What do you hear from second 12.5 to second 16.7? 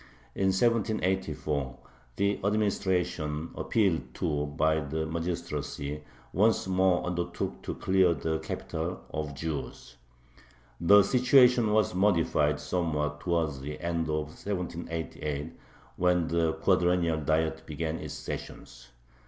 somewhat towards the end of 1788, when the